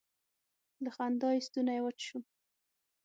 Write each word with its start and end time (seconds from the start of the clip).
له 0.83 0.89
خندا 0.95 1.29
یې 1.35 1.41
ستونی 1.47 1.79
وچ 1.81 1.99
شو. 2.07 2.19